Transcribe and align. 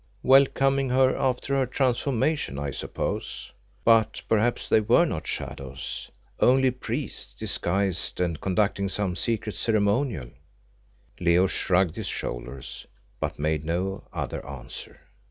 "Welcoming 0.23 0.89
her 0.89 1.15
after 1.15 1.53
her 1.53 1.67
transformation, 1.67 2.57
I 2.57 2.71
suppose. 2.71 3.51
But 3.85 4.23
perhaps 4.27 4.67
they 4.67 4.79
were 4.81 5.05
not 5.05 5.27
shadows 5.27 6.09
only 6.39 6.71
priests 6.71 7.35
disguised 7.35 8.19
and 8.19 8.41
conducting 8.41 8.89
some 8.89 9.15
secret 9.15 9.53
ceremonial!" 9.55 10.31
Leo 11.19 11.45
shrugged 11.45 11.97
his 11.97 12.07
shoulders 12.07 12.87
but 13.19 13.37
made 13.37 13.63
no 13.63 14.05
other 14.11 14.43
answer. 14.43 15.01